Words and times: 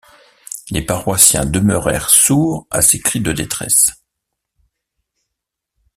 Les 0.71 0.81
paroissiens 0.81 1.45
demeurèrent 1.45 2.09
sourd 2.09 2.65
à 2.71 2.81
ses 2.81 2.99
cris 2.99 3.19
de 3.21 3.31
détresse. 3.33 4.03